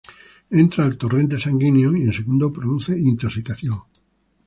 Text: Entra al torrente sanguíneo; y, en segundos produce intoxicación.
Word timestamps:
Entra 0.61 0.83
al 0.83 0.97
torrente 0.97 1.37
sanguíneo; 1.37 1.95
y, 1.95 2.05
en 2.05 2.13
segundos 2.13 2.51
produce 2.51 2.97
intoxicación. 2.97 3.83